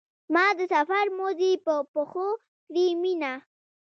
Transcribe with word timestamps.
ما 0.33 0.45
د 0.57 0.59
سفر 0.73 1.05
موزې 1.17 1.51
په 1.65 1.73
پښو 1.93 2.29
کړې 2.67 2.85
مینه. 3.01 3.33